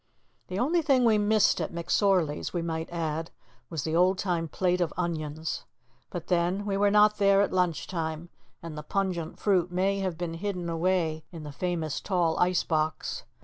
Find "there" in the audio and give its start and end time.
7.19-7.43